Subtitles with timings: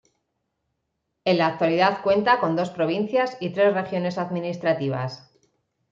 [1.25, 5.31] En la actualidad cuenta con dos provincias y tres regiones administrativas.